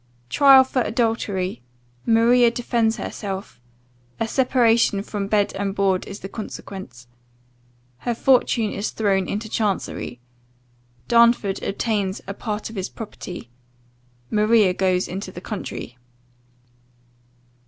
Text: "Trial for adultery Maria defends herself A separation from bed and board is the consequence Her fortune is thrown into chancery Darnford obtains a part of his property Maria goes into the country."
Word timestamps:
"Trial 0.29 0.63
for 0.63 0.81
adultery 0.81 1.61
Maria 2.07 2.49
defends 2.49 2.97
herself 2.97 3.61
A 4.19 4.27
separation 4.27 5.03
from 5.03 5.27
bed 5.27 5.53
and 5.53 5.75
board 5.75 6.07
is 6.07 6.21
the 6.21 6.27
consequence 6.27 7.05
Her 7.99 8.15
fortune 8.15 8.71
is 8.71 8.89
thrown 8.89 9.29
into 9.29 9.47
chancery 9.47 10.19
Darnford 11.07 11.61
obtains 11.61 12.19
a 12.25 12.33
part 12.33 12.67
of 12.67 12.75
his 12.77 12.89
property 12.89 13.51
Maria 14.31 14.73
goes 14.73 15.07
into 15.07 15.31
the 15.31 15.39
country." 15.39 15.99